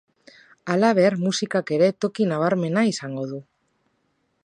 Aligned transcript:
Halaber, 0.75 1.17
musikak 1.25 1.71
ere 1.77 1.91
toki 2.07 2.29
nabarmena 2.33 2.87
izango 2.93 3.31
du. 3.35 3.45